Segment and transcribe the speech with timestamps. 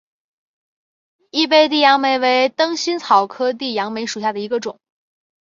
[1.29, 4.79] 异被地杨梅为灯心草科地杨梅属下的一个种。